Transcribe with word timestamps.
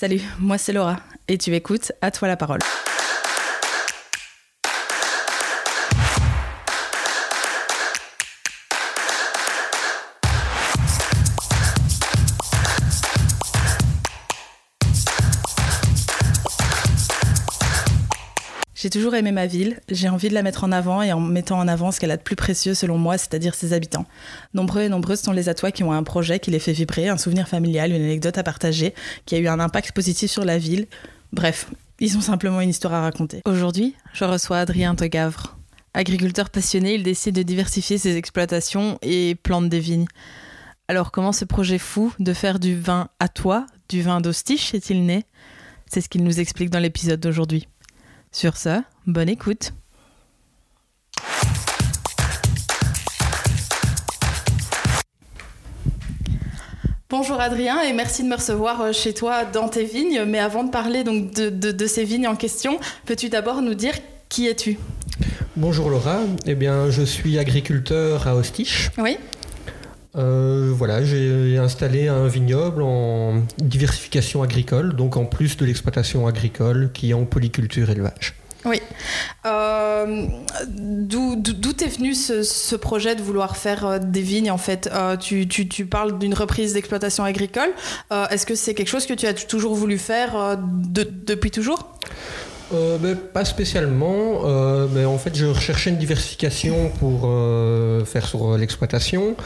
Salut, 0.00 0.20
moi 0.38 0.58
c'est 0.58 0.72
Laura 0.72 0.98
et 1.26 1.38
tu 1.38 1.52
écoutes 1.56 1.90
À 2.00 2.12
toi 2.12 2.28
la 2.28 2.36
parole. 2.36 2.60
J'ai 18.80 18.90
toujours 18.90 19.16
aimé 19.16 19.32
ma 19.32 19.46
ville, 19.46 19.80
j'ai 19.90 20.08
envie 20.08 20.28
de 20.28 20.34
la 20.34 20.44
mettre 20.44 20.62
en 20.62 20.70
avant 20.70 21.02
et 21.02 21.12
en 21.12 21.18
mettant 21.18 21.58
en 21.58 21.66
avant 21.66 21.90
ce 21.90 21.98
qu'elle 21.98 22.12
a 22.12 22.16
de 22.16 22.22
plus 22.22 22.36
précieux 22.36 22.74
selon 22.74 22.96
moi, 22.96 23.18
c'est-à-dire 23.18 23.56
ses 23.56 23.72
habitants. 23.72 24.06
Nombreux 24.54 24.82
et 24.82 24.88
nombreuses 24.88 25.20
sont 25.20 25.32
les 25.32 25.48
atois 25.48 25.72
qui 25.72 25.82
ont 25.82 25.90
un 25.90 26.04
projet 26.04 26.38
qui 26.38 26.52
les 26.52 26.60
fait 26.60 26.74
vibrer, 26.74 27.08
un 27.08 27.18
souvenir 27.18 27.48
familial, 27.48 27.90
une 27.90 28.04
anecdote 28.04 28.38
à 28.38 28.44
partager, 28.44 28.94
qui 29.26 29.34
a 29.34 29.38
eu 29.38 29.48
un 29.48 29.58
impact 29.58 29.90
positif 29.90 30.30
sur 30.30 30.44
la 30.44 30.58
ville. 30.58 30.86
Bref, 31.32 31.68
ils 31.98 32.16
ont 32.16 32.20
simplement 32.20 32.60
une 32.60 32.70
histoire 32.70 32.94
à 32.94 33.00
raconter. 33.00 33.42
Aujourd'hui, 33.46 33.96
je 34.12 34.22
reçois 34.22 34.58
Adrien 34.58 34.94
Tegavre. 34.94 35.58
Agriculteur 35.92 36.48
passionné, 36.48 36.94
il 36.94 37.02
décide 37.02 37.34
de 37.34 37.42
diversifier 37.42 37.98
ses 37.98 38.16
exploitations 38.16 39.00
et 39.02 39.34
plante 39.34 39.68
des 39.68 39.80
vignes. 39.80 40.06
Alors 40.86 41.10
comment 41.10 41.32
ce 41.32 41.44
projet 41.44 41.78
fou 41.78 42.12
de 42.20 42.32
faire 42.32 42.60
du 42.60 42.78
vin 42.78 43.08
à 43.18 43.26
toi, 43.26 43.66
du 43.88 44.02
vin 44.02 44.20
d'Ostiche, 44.20 44.72
est-il 44.72 45.04
né? 45.04 45.24
C'est 45.90 46.00
ce 46.00 46.08
qu'il 46.08 46.22
nous 46.22 46.38
explique 46.38 46.70
dans 46.70 46.78
l'épisode 46.78 47.18
d'aujourd'hui. 47.18 47.66
Sur 48.38 48.56
ce, 48.56 48.68
bonne 49.08 49.28
écoute. 49.28 49.72
Bonjour 57.10 57.40
Adrien 57.40 57.82
et 57.82 57.92
merci 57.92 58.22
de 58.22 58.28
me 58.28 58.36
recevoir 58.36 58.80
euh, 58.80 58.92
chez 58.92 59.12
toi 59.12 59.44
dans 59.44 59.68
tes 59.68 59.82
vignes. 59.82 60.22
Mais 60.22 60.38
avant 60.38 60.62
de 60.62 60.70
parler 60.70 61.02
donc 61.02 61.32
de, 61.32 61.86
ces 61.88 62.04
vignes 62.04 62.28
en 62.28 62.36
question, 62.36 62.78
peux-tu 63.06 63.28
d'abord 63.28 63.60
nous 63.60 63.74
dire 63.74 63.94
qui 64.28 64.46
es-tu? 64.46 64.78
Bonjour 65.56 65.90
Laura, 65.90 66.20
eh 66.46 66.54
bien 66.54 66.90
je 66.90 67.02
suis 67.02 67.40
agriculteur 67.40 68.28
à 68.28 68.36
Ostiche. 68.36 68.92
Oui. 68.98 69.16
Euh, 70.16 70.72
voilà, 70.74 71.04
j'ai 71.04 71.58
installé 71.58 72.08
un 72.08 72.26
vignoble 72.26 72.82
en 72.82 73.42
diversification 73.58 74.42
agricole, 74.42 74.96
donc 74.96 75.16
en 75.16 75.24
plus 75.24 75.56
de 75.56 75.64
l'exploitation 75.64 76.26
agricole 76.26 76.90
qui 76.92 77.10
est 77.10 77.14
en 77.14 77.24
polyculture 77.24 77.90
élevage. 77.90 78.34
Oui. 78.64 78.82
Euh, 79.46 80.26
D'où 80.66 81.34
est 81.80 81.96
venu 81.96 82.14
ce, 82.14 82.74
projet 82.76 83.14
de 83.14 83.22
vouloir 83.22 83.56
faire 83.56 83.86
euh, 83.86 83.98
des 83.98 84.20
vignes 84.20 84.50
en 84.50 84.58
fait? 84.58 84.90
Euh, 84.92 85.16
tu, 85.16 85.86
parles 85.86 86.18
d'une 86.18 86.34
reprise 86.34 86.74
d'exploitation 86.74 87.24
agricole. 87.24 87.70
Est-ce 88.10 88.46
que 88.46 88.54
c'est 88.54 88.74
quelque 88.74 88.88
chose 88.88 89.06
que 89.06 89.14
tu 89.14 89.26
as 89.26 89.34
toujours 89.34 89.74
voulu 89.74 89.98
faire 89.98 90.58
depuis 90.58 91.50
toujours? 91.50 91.94
Ben, 92.70 93.16
pas 93.16 93.44
spécialement, 93.44 94.42
mais 94.92 95.04
en 95.04 95.18
fait 95.18 95.34
je 95.34 95.46
recherchais 95.46 95.90
une 95.90 95.96
diversification 95.96 96.90
pour 96.98 97.22
faire 98.06 98.26
sur 98.26 98.58
l'exploitation 98.58 99.36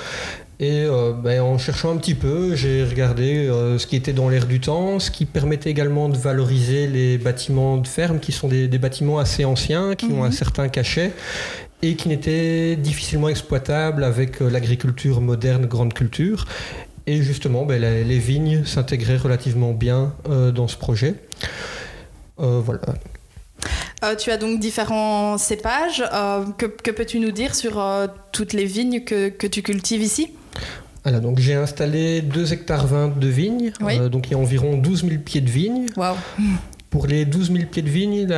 et 0.63 0.85
euh, 0.85 1.13
ben, 1.13 1.41
en 1.41 1.59
cherchant 1.59 1.91
un 1.91 1.97
petit 1.97 2.15
peu, 2.15 2.55
j'ai 2.55 2.85
regardé 2.85 3.49
euh, 3.49 3.79
ce 3.79 3.87
qui 3.89 3.97
était 3.97 4.13
dans 4.13 4.29
l'air 4.29 4.47
du 4.47 4.61
temps, 4.61 5.01
ce 5.01 5.11
qui 5.11 5.25
permettait 5.25 5.71
également 5.71 6.09
de 6.09 6.17
valoriser 6.17 6.87
les 6.87 7.19
bâtiments 7.19 7.79
de 7.79 7.89
ferme, 7.89 8.21
qui 8.21 8.31
sont 8.31 8.47
des, 8.47 8.69
bâtiments 8.79 9.19
assez 9.19 9.45
anciens, 9.45 9.97
qui 9.97 10.07
ont 10.07 10.23
un 10.23 10.29
mhm. 10.29 10.33
certain 10.33 10.69
cachet 10.69 11.11
et 11.83 11.97
qui 11.97 12.09
n'étaient 12.09 12.77
difficilement 12.77 13.29
exploitables 13.29 14.05
avec 14.05 14.41
euh, 14.41 14.49
l'agriculture 14.49 15.21
moderne, 15.21 15.67
grande 15.67 15.95
culture. 15.95 16.45
Et 17.09 17.23
justement, 17.23 17.65
ben, 17.65 17.83
les, 17.83 18.19
vignes 18.21 18.65
s'intégraient 18.65 19.17
relativement 19.17 19.73
bien 19.73 20.15
dans 20.55 20.69
ce 20.69 20.77
projet. 20.77 21.17
voilà. 22.37 22.95
tu 24.17 24.31
as 24.31 24.37
donc 24.37 24.61
différents 24.61 25.37
cépages. 25.39 26.05
que, 26.59 26.91
peux-tu 26.93 27.19
nous 27.19 27.33
dire 27.33 27.57
sur 27.57 27.85
toutes 28.31 28.53
les 28.53 28.67
vignes 28.67 29.03
que, 29.03 29.31
que 29.31 29.48
tu 29.48 29.63
cultives 29.63 30.03
ici? 30.03 30.31
Alors, 31.05 31.20
donc 31.20 31.40
j'ai 31.40 31.55
installé 31.55 32.23
2 32.23 32.52
hectares 32.52 32.86
20 32.86 33.18
de 33.18 33.27
vignes, 33.27 33.73
euh, 33.83 34.08
donc 34.08 34.29
il 34.29 34.33
y 34.33 34.35
a 34.35 34.39
environ 34.39 34.77
12 34.77 35.05
000 35.08 35.20
pieds 35.24 35.40
de 35.40 35.51
vignes. 35.51 35.86
Pour 36.90 37.07
les 37.07 37.24
12 37.24 37.52
000 37.52 37.64
pieds 37.70 37.83
de 37.83 37.89
vignes, 37.89 38.29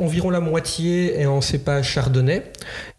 environ 0.00 0.30
la 0.30 0.40
moitié 0.40 1.20
est 1.20 1.26
en 1.26 1.40
cépage 1.40 1.90
chardonnay. 1.90 2.44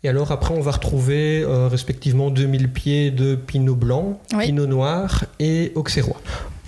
Et 0.04 0.10
alors 0.10 0.32
après, 0.32 0.54
on 0.54 0.62
va 0.62 0.72
retrouver 0.72 1.44
euh, 1.44 1.68
respectivement 1.68 2.30
2 2.30 2.42
000 2.42 2.64
pieds 2.74 3.12
de 3.12 3.36
pinot 3.36 3.76
blanc, 3.76 4.20
pinot 4.40 4.68
noir 4.68 5.26
et 5.40 5.72
auxerrois. 5.76 6.20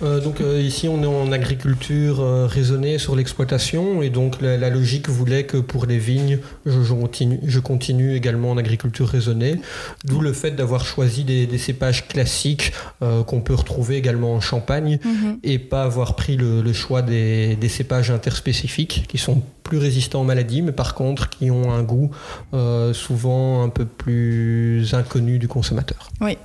Euh, 0.02 0.20
donc 0.20 0.42
euh, 0.42 0.60
ici 0.60 0.88
on 0.88 1.02
est 1.02 1.06
en 1.06 1.32
agriculture 1.32 2.20
euh, 2.20 2.46
raisonnée 2.46 2.98
sur 2.98 3.16
l'exploitation 3.16 4.02
et 4.02 4.10
donc 4.10 4.42
la, 4.42 4.68
logique 4.68 5.08
voulait 5.08 5.44
que 5.44 5.56
pour 5.56 5.86
les 5.86 5.96
vignes 5.96 6.38
je, 6.66 7.60
continue, 7.60 8.14
également 8.14 8.50
en 8.50 8.58
agriculture 8.58 9.08
raisonnée, 9.08 9.58
d'où 10.04 10.20
le 10.20 10.34
fait 10.34 10.50
d'avoir 10.50 10.84
choisi 10.84 11.24
des, 11.24 11.58
cépages 11.58 12.06
classiques 12.06 12.72
qu'on 13.00 13.40
peut 13.40 13.54
retrouver 13.54 13.96
également 13.96 14.34
en 14.34 14.40
Champagne 14.40 14.98
mhm. 15.02 15.38
et 15.42 15.58
pas 15.58 15.84
avoir 15.84 16.14
pris 16.14 16.36
le, 16.36 16.72
choix 16.72 17.00
des, 17.00 17.56
des, 17.56 17.68
cépages 17.68 18.10
interspécifiques 18.10 19.06
qui 19.08 19.16
sont 19.16 19.42
plus 19.68 19.78
résistants 19.78 20.20
aux 20.20 20.24
maladies 20.24 20.62
mais 20.62 20.72
par 20.72 20.94
contre 20.94 21.28
qui 21.28 21.50
ont 21.50 21.72
un 21.72 21.82
goût 21.82 22.10
souvent 22.92 23.62
un 23.62 23.68
peu 23.68 23.84
plus 23.84 24.94
inconnu 24.94 25.38
du 25.38 25.48
consommateur. 25.48 26.10
Oui. 26.20 26.38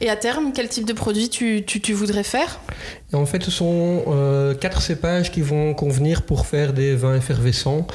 Et 0.00 0.10
à 0.10 0.16
terme, 0.16 0.52
quel 0.54 0.68
type 0.68 0.86
de 0.86 0.92
produit 0.92 1.28
tu, 1.28 1.92
voudrais 1.92 2.24
faire? 2.24 2.60
En 3.12 3.26
fait, 3.26 3.42
ce 3.42 3.50
sont 3.50 4.04
euh, 4.08 4.54
quatre 4.54 4.82
cépages 4.82 5.30
qui 5.30 5.40
vont 5.40 5.74
convenir 5.74 6.22
pour 6.22 6.46
faire 6.46 6.72
des 6.72 6.94
vins 6.94 7.16
effervescents. 7.16 7.86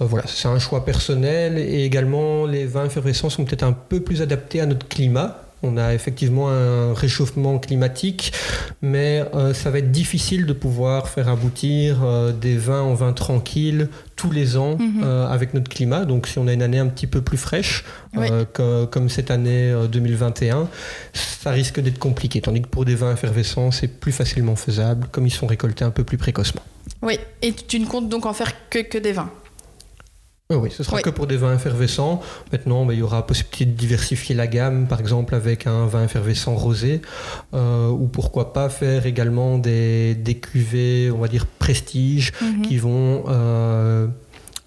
Euh, 0.00 0.04
voilà, 0.04 0.26
c'est 0.26 0.48
un 0.48 0.58
choix 0.58 0.84
personnel 0.84 1.58
et 1.58 1.84
également 1.84 2.46
les 2.46 2.66
vins 2.66 2.86
effervescents 2.86 3.30
sont 3.30 3.44
peut-être 3.44 3.62
un 3.62 3.72
peu 3.72 4.00
plus 4.00 4.22
adaptés 4.22 4.60
à 4.60 4.66
notre 4.66 4.86
climat. 4.88 5.45
On 5.62 5.78
a 5.78 5.94
effectivement 5.94 6.50
un 6.50 6.92
réchauffement 6.92 7.58
climatique, 7.58 8.32
mais 8.82 9.24
euh, 9.34 9.54
ça 9.54 9.70
va 9.70 9.78
être 9.78 9.90
difficile 9.90 10.44
de 10.44 10.52
pouvoir 10.52 11.08
faire 11.08 11.28
aboutir 11.28 12.04
euh, 12.04 12.30
des 12.30 12.56
vins 12.56 12.82
en 12.82 12.92
vin 12.92 13.14
tranquille 13.14 13.88
tous 14.16 14.30
les 14.30 14.58
ans 14.58 14.76
mhm. 14.76 15.02
euh, 15.02 15.26
avec 15.26 15.54
notre 15.54 15.70
climat. 15.70 16.04
Donc 16.04 16.26
si 16.26 16.38
on 16.38 16.46
a 16.46 16.52
une 16.52 16.62
année 16.62 16.78
un 16.78 16.88
petit 16.88 17.06
peu 17.06 17.22
plus 17.22 17.38
fraîche, 17.38 17.84
comme, 18.52 19.08
cette 19.08 19.30
année 19.30 19.74
2021, 19.90 20.68
ça 21.12 21.50
risque 21.50 21.80
d'être 21.80 21.98
compliqué. 21.98 22.40
Tandis 22.40 22.62
que 22.62 22.68
pour 22.68 22.84
des 22.84 22.94
vins 22.94 23.12
effervescents, 23.12 23.70
c'est 23.70 23.88
plus 23.88 24.12
facilement 24.12 24.56
faisable, 24.56 25.08
comme 25.10 25.26
ils 25.26 25.30
sont 25.30 25.46
récoltés 25.46 25.84
un 25.84 25.90
peu 25.90 26.04
plus 26.04 26.18
précocement. 26.18 26.62
Oui, 27.02 27.18
et 27.42 27.52
tu 27.52 27.78
ne 27.80 27.86
comptes 27.86 28.08
donc 28.08 28.26
en 28.26 28.32
faire 28.32 28.52
que, 28.70 28.78
que 28.80 28.98
des 28.98 29.12
vins 29.12 29.30
oui, 30.54 30.70
ce 30.70 30.84
sera 30.84 31.02
que 31.02 31.10
pour 31.10 31.26
des 31.26 31.36
vins 31.36 31.54
effervescents. 31.54 32.20
Maintenant, 32.52 32.84
bah, 32.84 32.94
il 32.94 33.00
y 33.00 33.02
aura 33.02 33.26
possibilité 33.26 33.64
de 33.64 33.72
diversifier 33.72 34.34
la 34.34 34.46
gamme, 34.46 34.86
par 34.86 35.00
exemple 35.00 35.34
avec 35.34 35.66
un 35.66 35.86
vin 35.86 36.04
effervescent 36.04 36.54
rosé, 36.54 37.02
euh, 37.52 37.88
ou 37.88 38.06
pourquoi 38.06 38.52
pas 38.52 38.68
faire 38.68 39.06
également 39.06 39.58
des, 39.58 40.14
des 40.14 40.36
cuvées, 40.36 41.10
on 41.10 41.18
va 41.18 41.26
dire 41.26 41.46
prestige, 41.46 42.32
mhm. 42.40 42.62
qui 42.62 42.78
vont 42.78 43.24
euh, 43.28 44.06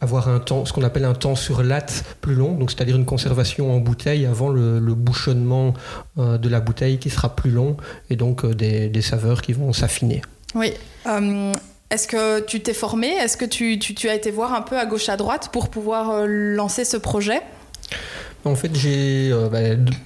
avoir 0.02 0.28
un 0.28 0.40
temps, 0.40 0.66
ce 0.66 0.74
qu'on 0.74 0.84
appelle 0.84 1.06
un 1.06 1.14
temps 1.14 1.36
sur 1.36 1.64
latte 1.64 2.04
plus 2.20 2.36
long, 2.36 2.56
donc 2.56 2.72
c'est-à-dire 2.72 2.98
une 2.98 3.06
conservation 3.06 3.74
en 3.74 3.80
bouteille 3.80 4.26
avant 4.26 4.50
le, 4.50 4.80
bouchonnement 4.96 5.74
euh, 6.18 6.38
de 6.38 6.50
la 6.50 6.60
bouteille 6.60 6.98
qui 6.98 7.10
sera 7.10 7.38
plus 7.38 7.52
long, 7.52 7.78
et 8.10 8.18
donc 8.18 8.46
des, 8.46 8.90
des 8.90 9.02
saveurs 9.02 9.42
qui 9.42 9.54
vont 9.54 9.72
s'affiner. 9.72 10.22
Oui. 10.56 10.74
Est-ce 11.92 12.08
que 12.08 12.42
tu 12.42 12.62
t'es 12.62 12.74
formé? 12.74 13.08
Est-ce 13.08 13.36
que 13.36 13.46
tu, 13.46 14.10
as 14.10 14.14
été 14.14 14.30
voir 14.30 14.54
un 14.54 14.62
peu 14.62 14.78
à 14.78 14.86
gauche 14.86 15.10
à 15.10 15.18
droite 15.18 15.50
pour 15.52 15.70
pouvoir 15.70 16.12
euh, 16.12 16.26
lancer 16.28 16.86
ce 16.86 16.98
projet? 16.98 17.42
En 18.46 18.56
fait, 18.56 18.74
j'ai 18.76 19.32
euh, 19.32 19.50
bah, 19.50 19.60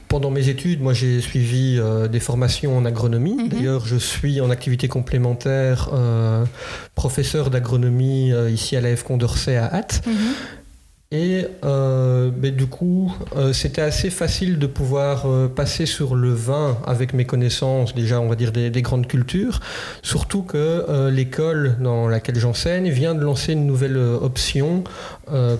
pendant 0.08 0.32
mes 0.32 0.48
études, 0.48 0.82
moi 0.82 0.94
j'ai 0.94 1.22
suivi 1.22 1.78
euh, 1.78 2.08
des 2.08 2.22
formations 2.22 2.78
en 2.78 2.86
agronomie. 2.86 3.36
Mhm. 3.36 3.48
D'ailleurs, 3.50 3.86
je 3.86 3.98
suis 3.98 4.40
en 4.40 4.50
activité 4.50 4.88
complémentaire 4.88 5.90
professeur 6.96 7.50
d'agronomie 7.50 8.32
ici 8.50 8.78
à 8.78 8.82
l'AF 8.82 9.04
Condorcet 9.04 9.58
à 9.58 9.68
Hatt. 9.68 10.02
Mhm. 10.08 10.14
Et 11.14 11.46
euh, 11.64 12.32
du 12.32 12.66
coup, 12.66 13.16
euh, 13.36 13.54
c'était 13.54 13.84
assez 13.84 14.10
facile 14.10 14.58
de 14.58 14.66
pouvoir 14.66 15.28
euh, 15.28 15.48
passer 15.48 15.86
sur 15.86 16.16
le 16.16 16.34
vin 16.34 16.76
avec 16.88 17.14
mes 17.14 17.24
connaissances, 17.24 17.94
déjà 17.94 18.20
on 18.20 18.28
va 18.28 18.36
dire 18.36 18.52
des, 18.52 18.82
grandes 18.82 19.06
cultures, 19.06 19.60
surtout 20.02 20.42
que 20.42 21.10
l'école 21.10 21.78
dans 21.80 22.08
laquelle 22.08 22.40
j'enseigne 22.40 22.90
vient 22.90 23.14
de 23.14 23.24
lancer 23.24 23.54
une 23.54 23.68
nouvelle 23.68 23.98
option 23.98 24.84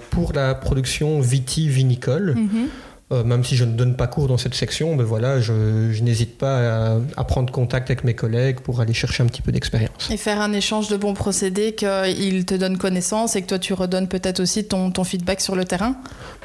pour 0.10 0.34
la 0.34 0.56
production 0.56 1.22
vitivinicole. 1.22 2.34
Mhm. 2.36 2.68
Euh, 3.14 3.24
même 3.24 3.44
si 3.44 3.56
je 3.56 3.64
ne 3.64 3.74
donne 3.74 3.96
pas 3.96 4.08
cours 4.08 4.28
dans 4.28 4.38
cette 4.38 4.56
section, 4.56 4.96
ben 4.96 5.04
voilà, 5.04 5.40
je, 5.40 5.54
n'hésite 6.02 6.38
pas 6.38 6.98
à, 7.16 7.24
prendre 7.24 7.52
contact 7.54 7.90
avec 7.90 8.04
mes 8.04 8.14
collègues 8.14 8.60
pour 8.60 8.82
aller 8.82 8.94
chercher 8.94 9.24
un 9.24 9.28
petit 9.28 9.42
peu 9.42 9.52
d'expérience. 9.52 10.10
Et 10.12 10.18
faire 10.18 10.42
un 10.42 10.52
échange 10.52 10.90
de 10.90 10.98
bons 10.98 11.14
procédés, 11.14 11.74
qu'ils 11.74 12.46
te 12.46 12.56
donnent 12.56 12.78
connaissance 12.78 13.36
et 13.36 13.42
que 13.42 13.48
toi 13.48 13.60
tu 13.60 13.74
redonnes 13.74 14.08
peut-être 14.08 14.40
aussi 14.40 14.66
ton, 14.66 14.92
ton 14.92 15.04
feedback 15.04 15.42
sur 15.42 15.56
le 15.56 15.66
terrain 15.66 15.96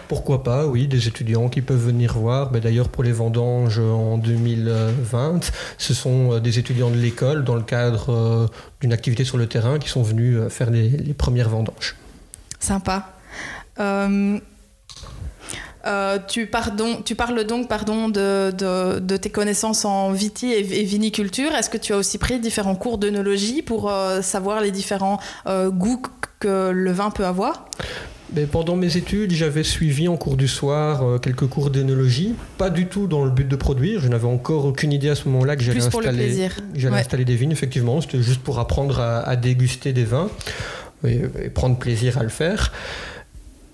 pourquoi 0.09 0.43
pas, 0.43 0.67
oui, 0.67 0.89
des 0.89 1.07
étudiants 1.07 1.51
qui 1.51 1.61
peuvent 1.61 1.85
venir 1.85 2.15
voir. 2.15 2.51
Ben, 2.51 2.61
d'ailleurs, 2.61 2.89
pour 2.89 3.05
les 3.05 3.13
vendanges 3.13 3.79
en 3.79 4.17
2020, 4.17 5.53
ce 5.77 5.95
sont 5.95 6.33
euh, 6.33 6.41
des 6.41 6.59
étudiants 6.59 6.91
de 6.91 6.97
l'école, 6.97 7.45
dans 7.45 7.55
le 7.55 7.63
cadre 7.63 8.11
euh, 8.11 8.47
d'une 8.81 8.95
activité 8.95 9.25
sur 9.25 9.37
le 9.37 9.47
terrain, 9.47 9.79
qui 9.79 9.91
sont 9.91 10.03
venus 10.03 10.41
faire 10.49 10.71
les, 10.71 10.89
premières 11.13 11.51
vendanges. 11.51 11.95
Sympa. 12.59 13.11
Euh, 13.79 14.39
tu, 16.29 16.49
tu, 17.05 17.15
parles 17.15 17.45
donc 17.45 17.69
pardon, 17.69 18.09
de, 18.09 19.17
tes 19.17 19.31
connaissances 19.31 19.85
en 19.85 20.13
viti 20.13 20.53
et, 20.53 20.63
viniculture. 20.63 21.53
Est-ce 21.55 21.71
que 21.71 21.79
tu 21.79 21.93
as 21.93 21.97
aussi 21.97 22.19
pris 22.19 22.41
différents 22.41 22.75
cours 22.75 22.99
d'œnologie 22.99 23.63
pour 23.63 23.91
euh, 23.91 24.23
savoir 24.23 24.61
les 24.61 24.71
différents 24.71 25.19
euh, 25.47 25.71
goûts 25.71 26.03
que 26.41 26.71
le 26.71 26.93
vin 26.93 27.11
peut 27.11 27.27
avoir? 27.27 27.67
Mais 28.35 28.45
pendant 28.45 28.77
mes 28.77 28.99
études, 28.99 29.33
j'avais 29.33 29.63
suivi 29.63 30.07
en 30.07 30.19
cours 30.19 30.37
du 30.37 30.49
soir 30.49 31.19
quelques 31.21 31.47
cours 31.47 31.71
d'œnologie, 31.71 32.35
pas 32.59 32.69
du 32.69 32.87
tout 32.87 33.07
dans 33.07 33.25
le 33.25 33.31
but 33.31 33.49
de 33.49 33.57
produire. 33.57 34.01
Je 34.01 34.09
n'avais 34.09 34.27
encore 34.27 34.67
aucune 34.67 34.93
idée 34.93 35.09
à 35.09 35.15
ce 35.15 35.27
moment-là 35.29 35.57
que 35.57 35.63
j'allais 35.63 35.83
installer, 35.83 36.49
installer 36.93 37.25
des 37.25 37.37
vignes. 37.37 37.53
Effectivement, 37.53 38.03
c'était 38.03 38.23
juste 38.23 38.43
pour 38.43 38.59
apprendre 38.59 39.01
à, 39.01 39.35
déguster 39.37 39.95
des 39.95 40.05
vins 40.05 40.29
et, 41.07 41.21
prendre 41.49 41.79
plaisir 41.79 42.19
à 42.19 42.23
le 42.23 42.29
faire. 42.29 42.71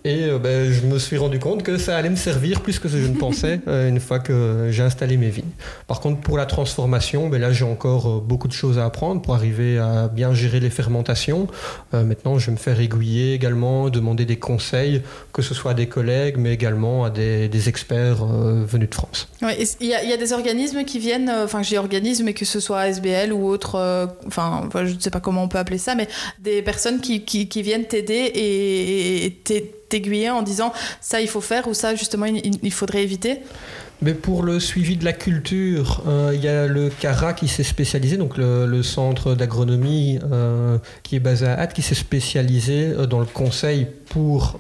Et 0.07 0.25
euh, 0.25 0.39
ben, 0.39 0.71
je 0.71 0.83
me 0.83 0.99
suis 0.99 1.17
rendu 1.17 1.39
compte 1.39 1.63
que 1.63 1.79
ça 1.79 1.97
allait 1.97 2.11
me 2.11 2.17
servir 2.17 2.61
plus 2.61 2.79
que 2.79 2.89
ce 2.89 2.97
que 2.97 3.01
je 3.01 3.09
ne 3.09 3.17
pensais 3.17 3.61
euh, 3.69 3.89
une 3.89 4.01
fois 4.01 4.19
que 4.19 4.69
j'ai 4.71 4.83
installé 4.83 5.17
mes 5.17 5.31
vignes. 5.31 5.49
Par 5.87 6.01
contre, 6.01 6.21
pour 6.21 6.37
la 6.37 6.45
transformation, 6.45 7.31
ben 7.31 7.41
là 7.41 7.55
j'ai 7.55 7.65
encore 7.65 8.07
euh, 8.07 8.21
beaucoup 8.21 8.47
de 8.47 8.53
choses 8.53 8.79
à 8.79 8.85
apprendre 8.85 9.23
pour 9.23 9.35
arriver 9.35 9.79
à 9.79 10.09
bien 10.09 10.35
gérer 10.35 10.61
les 10.61 10.69
fermentations. 10.69 11.49
maintenant, 11.93 12.39
je 12.39 12.47
vais 12.47 12.53
me 12.53 12.59
faire 12.59 12.79
aiguiller 12.81 13.33
également, 13.33 13.89
demander 13.89 14.27
des 14.27 14.37
conseils, 14.37 15.01
que 15.33 15.41
ce 15.41 15.55
soit 15.55 15.71
à 15.71 15.75
des 15.75 15.87
collègues, 15.87 16.37
mais 16.37 16.53
également 16.53 17.05
à 17.05 17.11
des, 17.11 17.69
experts 17.69 18.27
venus 18.27 18.91
de 18.91 18.95
France. 18.95 19.29
Il 19.81 19.87
y, 19.87 19.95
a 19.95 20.17
des 20.17 20.33
organismes 20.35 20.85
qui 20.85 20.99
viennent, 20.99 21.31
enfin 21.31 21.63
j'ai 21.63 21.79
organismes, 21.79 22.25
mais 22.25 22.35
que 22.35 22.45
ce 22.45 22.61
soit 22.61 22.81
ASBL 22.81 23.33
ou 23.33 23.47
autre, 23.47 24.11
enfin 24.27 24.69
je 24.75 24.95
ne 24.95 25.01
sais 25.01 25.11
pas 25.11 25.21
comment 25.21 25.45
on 25.45 25.49
peut 25.49 25.59
appeler 25.59 25.79
ça, 25.79 25.95
mais 25.95 26.09
des 26.41 26.61
personnes 26.61 27.01
qui, 27.01 27.25
qui, 27.25 27.63
viennent 27.63 27.87
t'aider 27.87 28.31
et, 28.35 29.27
et 29.27 29.31
t'aiguiller 29.89 30.31
en 30.31 30.43
disant 30.43 30.73
ça 31.01 31.21
il 31.21 31.29
faut 31.29 31.41
faire 31.41 31.69
ou 31.69 31.75
ça 31.75 31.95
justement 31.95 32.27
il, 32.27 32.73
faudrait 32.73 33.03
éviter? 33.03 33.41
Mais 34.03 34.13
pour 34.13 34.43
le 34.43 34.61
suivi 34.61 34.97
de 34.97 35.05
la 35.05 35.13
culture, 35.13 36.03
euh, 36.07 36.33
il 36.35 36.43
y 36.43 36.49
a 36.49 36.67
le 36.67 36.91
CARA 36.91 37.33
qui 37.33 37.49
s'est 37.49 37.63
spécialisé, 37.63 38.17
donc 38.17 38.37
le, 38.37 38.83
centre 38.83 39.35
d'agronomie 39.35 40.19
euh, 40.31 40.79
qui 41.03 41.17
est 41.17 41.21
basé 41.21 41.47
à 41.47 41.59
Hatt, 41.59 41.73
qui 41.73 41.81
s'est 41.81 41.95
spécialisé 41.95 42.89
euh, 42.89 43.07
dans 43.07 43.21
le 43.21 43.27
conseil 43.27 43.87
pour 44.11 44.59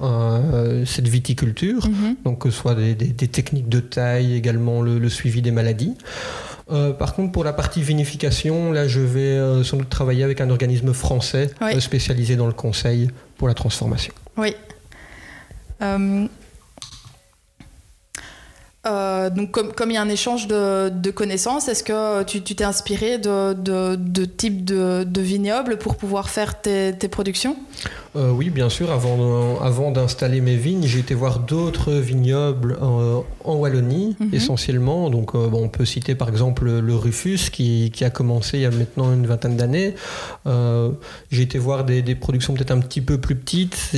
cette 0.86 1.08
viticulture, 1.08 1.86
mhm. 1.86 2.16
donc 2.24 2.40
que 2.40 2.50
ce 2.50 2.58
soit 2.58 2.74
des, 2.74 2.96
techniques 3.14 3.68
de 3.68 3.80
taille, 3.80 4.34
également 4.34 4.82
le, 4.82 5.08
suivi 5.08 5.42
des 5.42 5.50
maladies. 5.50 5.94
par 6.98 7.14
contre, 7.14 7.32
pour 7.32 7.44
la 7.44 7.52
partie 7.52 7.82
vinification, 7.82 8.72
là, 8.72 8.88
je 8.88 9.00
vais 9.00 9.62
sans 9.62 9.76
doute 9.76 9.90
travailler 9.90 10.24
avec 10.24 10.40
un 10.40 10.50
organisme 10.50 10.92
français 10.92 11.50
spécialisé 11.78 12.36
dans 12.36 12.46
le 12.46 12.52
conseil 12.52 13.10
pour 13.36 13.46
la 13.46 13.54
transformation. 13.54 14.14
Oui. 14.36 14.56
Euh, 15.82 16.26
euh, 18.86 19.30
donc, 19.30 19.52
comme, 19.52 19.90
il 19.90 19.94
y 19.94 19.96
a 19.96 20.02
un 20.02 20.08
échange 20.08 20.46
de, 20.46 21.10
connaissances, 21.10 21.68
est-ce 21.68 21.82
que 21.82 22.22
tu 22.24 22.42
t'es 22.42 22.64
inspiré 22.64 23.18
de, 23.18 23.54
de, 23.54 24.24
types 24.24 24.64
de, 24.64 25.20
vignobles 25.20 25.78
pour 25.78 25.96
pouvoir 25.96 26.28
faire 26.28 26.60
tes, 26.60 26.92
productions? 27.10 27.56
Euh, 28.16 28.30
Oui, 28.30 28.50
bien 28.50 28.68
sûr. 28.68 28.92
Avant, 28.92 29.58
avant 29.60 29.90
d'installer 29.90 30.42
mes 30.42 30.56
vignes, 30.56 30.86
j'ai 30.86 30.98
été 30.98 31.14
voir 31.14 31.38
d'autres 31.38 31.92
vignobles 31.92 32.78
en 32.80 33.54
Wallonie, 33.54 34.16
mhm. 34.20 34.34
essentiellement. 34.34 35.08
Donc, 35.08 35.34
on 35.34 35.68
peut 35.68 35.86
citer 35.86 36.14
par 36.14 36.28
exemple 36.28 36.68
le 36.68 36.94
Rufus, 36.94 37.50
qui, 37.50 37.90
qui, 37.90 38.04
a 38.04 38.10
commencé 38.10 38.58
il 38.58 38.62
y 38.62 38.66
a 38.66 38.70
maintenant 38.70 39.14
une 39.14 39.26
vingtaine 39.26 39.56
d'années. 39.56 39.94
j'ai 41.30 41.42
été 41.42 41.58
voir 41.58 41.84
des, 41.84 42.02
des 42.02 42.14
productions 42.14 42.52
peut-être 42.52 42.72
un 42.72 42.80
petit 42.80 43.00
peu 43.00 43.16
plus 43.16 43.34
petites 43.34 43.94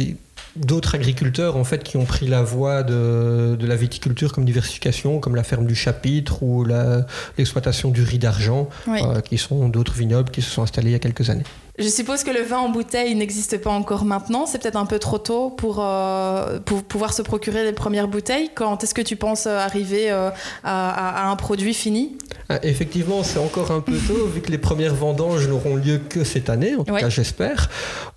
d'autres 0.59 0.95
agriculteurs 0.95 1.57
en 1.57 1.65
fait 1.65 1.83
qui 1.83 1.97
ont 1.97 2.05
pris 2.05 2.27
la 2.27 2.43
voie 2.43 2.83
de, 2.83 3.57
la 3.61 3.77
viticulture 3.77 4.33
comme 4.33 4.45
diversification, 4.45 5.19
comme 5.21 5.37
la 5.37 5.43
ferme 5.43 5.67
du 5.67 5.75
Chapitre 5.75 6.43
ou 6.43 6.65
l'exploitation 6.65 7.91
du 7.91 8.03
riz 8.03 8.19
d'argent, 8.19 8.69
euh, 8.89 9.21
qui 9.21 9.39
sont 9.39 9.69
d'autres 9.69 9.95
vignobles 9.95 10.31
qui 10.31 10.43
se 10.43 10.51
sont 10.51 10.63
installés 10.63 10.91
il 10.91 10.93
y 10.93 10.97
a 10.97 11.01
quelques 11.01 11.31
années. 11.31 11.45
Je 11.79 11.89
suppose 11.89 12.25
que 12.25 12.31
le 12.31 12.41
vin 12.41 12.59
en 12.59 12.71
bouteille 12.71 13.15
n'existe 13.15 13.59
pas 13.59 13.71
encore 13.71 14.07
maintenant. 14.07 14.47
C'est 14.47 14.61
peut-être 14.63 14.77
un 14.77 14.87
peu 14.87 14.99
trop 14.99 15.19
tôt 15.19 15.51
pour, 15.51 15.79
euh, 15.81 16.59
pour 16.61 16.83
pouvoir 16.83 17.13
se 17.13 17.21
procurer 17.21 17.65
les 17.65 17.73
premières 17.73 18.09
bouteilles. 18.09 18.51
Quand 18.55 18.83
est-ce 18.83 18.95
que 18.95 19.03
tu 19.03 19.17
penses 19.17 19.47
arriver 19.47 20.11
euh, 20.11 20.31
à, 20.65 21.29
un 21.31 21.37
produit 21.37 21.75
fini? 21.75 22.17
Ah, 22.49 22.59
Effectivement, 22.63 23.23
c'est 23.23 23.39
encore 23.39 23.73
un 23.73 23.81
peu 23.81 23.97
tôt, 23.99 24.27
vu 24.27 24.41
que 24.41 24.51
les 24.51 24.59
premières 24.59 24.95
vendanges 24.95 25.49
n'auront 25.49 25.77
lieu 25.77 25.99
que 25.99 26.25
cette 26.25 26.49
année, 26.49 26.77
en 26.77 26.85
tout 26.85 26.95
cas 26.95 27.11
j'espère. 27.11 27.69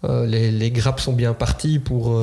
Euh, 0.06 0.25
les, 0.25 0.71
grappes 0.71 1.01
sont 1.01 1.13
bien 1.13 1.33
parties 1.33 1.79
pour 1.79 2.17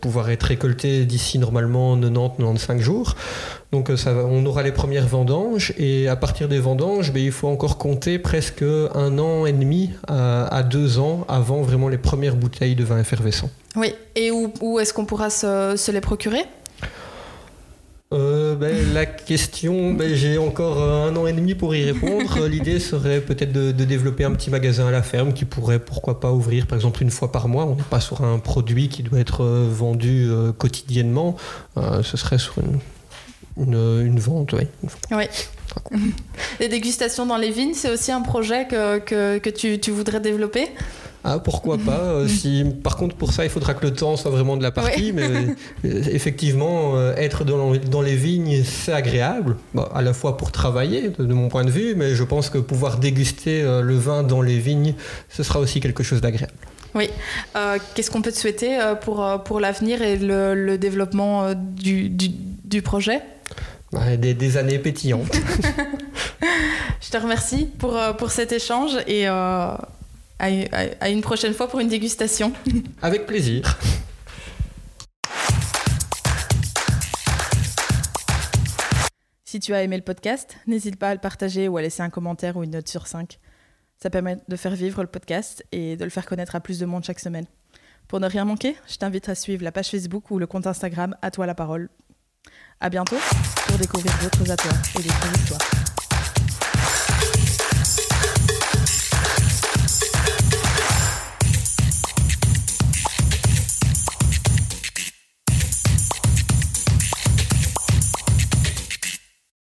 pouvoir 0.00 0.30
être 0.30 0.44
récoltées 0.44 1.04
d'ici 1.04 1.38
normalement 1.38 1.96
90-95 1.98 2.78
jours. 2.78 3.14
Donc 3.70 3.90
ça, 3.96 4.14
on 4.14 4.46
aura 4.46 4.62
les 4.62 4.72
premières 4.72 5.06
vendanges 5.06 5.74
et 5.76 6.08
à 6.08 6.16
partir 6.16 6.48
des 6.48 6.58
vendanges, 6.58 7.12
ben, 7.12 7.22
il 7.22 7.32
faut 7.32 7.48
encore 7.48 7.76
compter 7.76 8.18
presque 8.18 8.62
un 8.62 9.18
an 9.18 9.44
et 9.44 9.52
demi 9.52 9.90
à, 10.06 10.62
deux 10.62 10.98
ans 10.98 11.26
avant 11.28 11.60
vraiment 11.60 11.88
les 11.88 11.98
premières 11.98 12.34
bouteilles 12.34 12.76
de 12.76 12.84
vin 12.84 12.98
effervescent. 12.98 13.50
Oui, 13.76 13.94
et 14.16 14.30
où, 14.30 14.78
est-ce 14.78 14.94
qu'on 14.94 15.04
pourra 15.04 15.28
se, 15.28 15.90
les 15.90 16.00
procurer? 16.00 16.44
Euh, 18.14 18.54
ben, 18.54 18.94
la 18.94 19.04
question, 19.04 19.92
ben, 19.92 20.14
j'ai 20.14 20.38
encore 20.38 20.82
un 20.82 21.14
an 21.14 21.26
et 21.26 21.34
demi 21.34 21.54
pour 21.54 21.74
y 21.74 21.84
répondre. 21.84 22.46
L'idée 22.48 22.80
serait 22.80 23.20
peut-être 23.20 23.52
de, 23.52 23.70
développer 23.70 24.24
un 24.24 24.32
petit 24.32 24.48
magasin 24.48 24.86
à 24.86 24.90
la 24.90 25.02
ferme 25.02 25.34
qui 25.34 25.44
pourrait, 25.44 25.78
pourquoi 25.78 26.20
pas, 26.20 26.32
ouvrir 26.32 26.66
par 26.66 26.76
exemple 26.76 27.02
une 27.02 27.10
fois 27.10 27.30
par 27.30 27.48
mois. 27.48 27.66
On 27.66 27.74
n'est 27.74 27.82
pas 27.82 28.00
sur 28.00 28.24
un 28.24 28.38
produit 28.38 28.88
qui 28.88 29.02
doit 29.02 29.18
être 29.18 29.44
vendu 29.44 30.26
euh, 30.30 30.52
quotidiennement. 30.52 31.36
Euh, 31.76 32.02
ce 32.02 32.16
serait 32.16 32.38
sur 32.38 32.54
une 32.60 32.78
une, 33.58 34.18
vente, 34.18 34.52
oui. 34.52 34.66
Oui. 35.10 35.24
les 36.60 36.68
dégustations 36.68 37.26
dans 37.26 37.36
les 37.36 37.50
vignes, 37.50 37.74
c'est 37.74 37.90
aussi 37.90 38.12
un 38.12 38.22
projet 38.22 38.66
que, 38.66 38.98
que, 38.98 39.38
que 39.38 39.50
tu, 39.50 39.78
tu, 39.78 39.90
voudrais 39.90 40.20
développer? 40.20 40.68
Ah, 41.24 41.38
pourquoi 41.38 41.78
pas 41.78 42.00
euh, 42.00 42.28
si, 42.28 42.64
Par 42.82 42.96
contre, 42.96 43.16
pour 43.16 43.32
ça, 43.32 43.44
il 43.44 43.50
faudra 43.50 43.74
que 43.74 43.84
le 43.84 43.92
temps 43.92 44.16
soit 44.16 44.30
vraiment 44.30 44.56
de 44.56 44.62
la 44.62 44.70
partie. 44.70 45.12
Mais 45.12 45.22
euh, 45.84 46.02
effectivement, 46.10 46.96
euh, 46.96 47.14
être 47.16 47.44
dans, 47.44 47.74
dans, 47.74 48.02
les 48.02 48.16
vignes, 48.16 48.62
c'est 48.64 48.92
agréable, 48.92 49.56
à 49.94 50.02
la 50.02 50.12
fois 50.12 50.36
pour 50.36 50.52
travailler, 50.52 51.10
de, 51.10 51.34
mon 51.34 51.48
point 51.48 51.64
de 51.64 51.70
vue, 51.70 51.94
mais 51.96 52.14
je 52.14 52.24
pense 52.24 52.50
que 52.50 52.58
pouvoir 52.58 52.98
déguster 52.98 53.62
le 53.62 53.96
vin 53.96 54.22
dans 54.22 54.42
les 54.42 54.58
vignes, 54.58 54.94
ce 55.28 55.42
sera 55.42 55.60
aussi 55.60 55.80
quelque 55.80 56.02
chose 56.02 56.20
d'agréable. 56.20 56.52
Oui. 56.94 57.10
Qu'est-ce 57.94 58.10
qu'on 58.10 58.22
peut 58.22 58.32
te 58.32 58.38
souhaiter 58.38 58.78
pour, 59.02 59.24
pour 59.44 59.60
l'avenir 59.60 60.02
et 60.02 60.16
le, 60.16 60.54
le 60.54 60.78
développement 60.78 61.52
du, 61.54 62.08
du, 62.08 62.28
du 62.64 62.82
projet? 62.82 63.20
Des, 63.92 64.56
années 64.56 64.78
pétillantes. 64.78 65.30
Je 67.00 67.10
te 67.10 67.16
remercie 67.16 67.66
pour, 67.66 67.96
euh, 67.96 68.12
pour 68.12 68.30
cet 68.30 68.52
échange 68.52 68.96
et 69.06 69.28
euh, 69.28 69.74
à, 70.38 71.08
une 71.08 71.20
prochaine 71.20 71.54
fois 71.54 71.68
pour 71.68 71.80
une 71.80 71.88
dégustation. 71.88 72.52
Avec 73.02 73.26
plaisir. 73.26 73.78
Si 79.44 79.60
tu 79.60 79.72
as 79.72 79.82
aimé 79.82 79.96
le 79.96 80.02
podcast, 80.02 80.56
n'hésite 80.66 80.96
pas 80.96 81.08
à 81.08 81.14
le 81.14 81.20
partager 81.20 81.68
ou 81.68 81.78
à 81.78 81.82
laisser 81.82 82.02
un 82.02 82.10
commentaire 82.10 82.56
ou 82.56 82.64
une 82.64 82.72
note 82.72 82.88
sur 82.88 83.06
5. 83.06 83.38
Ça 84.00 84.10
permet 84.10 84.36
de 84.46 84.56
faire 84.56 84.74
vivre 84.74 85.02
le 85.02 85.08
podcast 85.08 85.64
et 85.72 85.96
de 85.96 86.04
le 86.04 86.10
faire 86.10 86.26
connaître 86.26 86.54
à 86.54 86.60
plus 86.60 86.78
de 86.78 86.86
monde 86.86 87.04
chaque 87.04 87.18
semaine. 87.18 87.46
Pour 88.06 88.20
ne 88.20 88.26
rien 88.26 88.44
manquer, 88.44 88.76
je 88.86 88.96
t'invite 88.96 89.28
à 89.28 89.34
suivre 89.34 89.64
la 89.64 89.72
page 89.72 89.88
Facebook 89.88 90.30
ou 90.30 90.38
le 90.38 90.46
compte 90.46 90.66
Instagram 90.66 91.16
À 91.22 91.30
toi 91.30 91.46
la 91.46 91.54
parole. 91.54 91.88
À 92.80 92.88
bientôt 92.88 93.16
pour 93.66 93.76
découvrir 93.76 94.12
d'autres 94.22 94.52
atoires 94.52 94.82
et 94.98 95.02
d'autres 95.02 95.40
histoires. 95.40 95.97